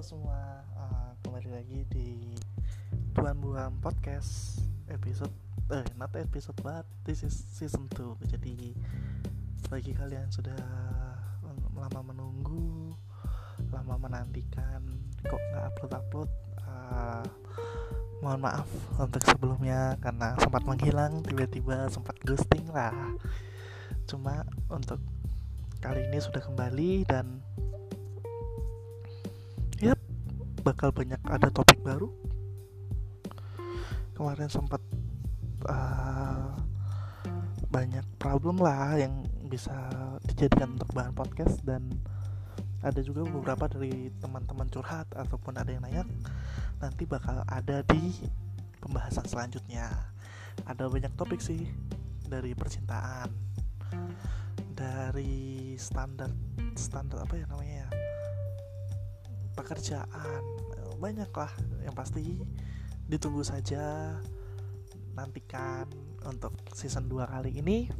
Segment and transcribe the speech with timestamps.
[0.00, 2.32] semua, uh, kembali lagi di
[3.12, 5.28] Tuan Buang Podcast episode
[5.68, 8.72] eh not episode but this is season 2 Jadi
[9.68, 10.56] bagi kalian sudah
[11.76, 12.96] lama menunggu,
[13.68, 14.80] lama menantikan
[15.28, 16.30] kok nggak upload upload,
[16.64, 17.24] uh,
[18.24, 22.96] mohon maaf untuk sebelumnya karena sempat menghilang tiba-tiba sempat ghosting lah.
[24.08, 25.04] Cuma untuk
[25.84, 27.44] kali ini sudah kembali dan
[30.62, 32.08] bakal banyak ada topik baru.
[34.14, 34.80] Kemarin sempat
[35.66, 36.54] uh,
[37.68, 39.74] banyak problem lah yang bisa
[40.24, 41.90] dijadikan untuk bahan podcast dan
[42.82, 46.02] ada juga beberapa dari teman-teman curhat ataupun ada yang nanya
[46.82, 48.14] nanti bakal ada di
[48.82, 49.90] pembahasan selanjutnya.
[50.66, 51.66] Ada banyak topik sih
[52.26, 53.28] dari percintaan
[54.72, 56.32] dari standar
[56.74, 58.01] standar apa ya namanya ya
[59.54, 60.42] pekerjaan.
[60.98, 62.40] Banyak lah yang pasti
[63.10, 64.16] ditunggu saja
[65.12, 65.84] nantikan
[66.24, 67.90] untuk season 2 kali ini.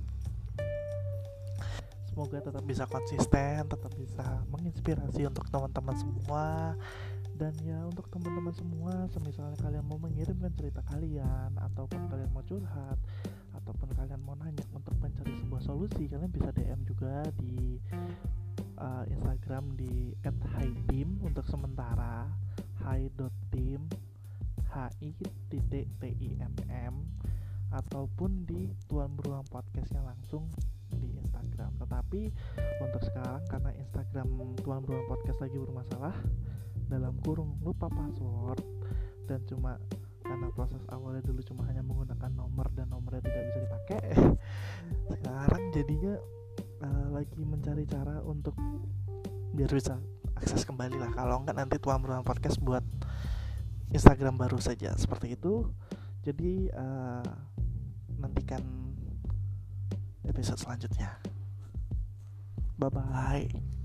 [2.12, 6.76] Semoga tetap bisa konsisten tetap bisa menginspirasi untuk teman-teman semua.
[7.32, 13.00] Dan ya untuk teman-teman semua semisalnya kalian mau mengirimkan cerita kalian ataupun kalian mau curhat
[13.56, 17.80] ataupun kalian mau nanya untuk mencari sebuah solusi kalian bisa DM juga di
[18.82, 22.26] uh, Instagram di @hightim untuk sementara
[22.82, 23.86] hi.tim
[24.72, 25.14] h i
[25.46, 26.94] titik t i m m
[27.72, 30.50] ataupun di Tuan Beruang Podcastnya langsung
[30.92, 31.72] di Instagram.
[31.80, 32.20] Tetapi
[32.84, 34.28] untuk sekarang karena Instagram
[34.60, 36.16] Tuan Beruang Podcast lagi bermasalah
[36.92, 38.60] dalam kurung lupa password
[39.24, 39.80] dan cuma
[40.20, 44.04] karena proses awalnya dulu cuma hanya menggunakan nomor dan nomornya tidak bisa dipakai
[45.12, 46.14] sekarang jadinya
[46.82, 48.58] uh, lagi mencari cara untuk
[49.54, 49.96] biar bisa
[50.36, 51.10] akses kembali lah.
[51.14, 52.84] Kalau enggak nanti tuan berulang podcast buat
[53.94, 54.92] Instagram baru saja.
[54.98, 55.70] Seperti itu.
[56.22, 57.26] Jadi uh,
[58.18, 58.62] nantikan
[60.26, 61.18] episode selanjutnya.
[62.78, 63.81] Bye bye